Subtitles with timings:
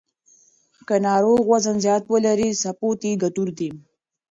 [0.87, 3.69] که ناروغ وزن زیات ولري، سپورت یې ګټور دی.